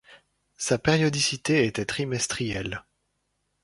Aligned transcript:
Sa 0.57 0.79
périodicité 0.79 1.67
était 1.67 1.85
trimestrielle. 1.85 2.85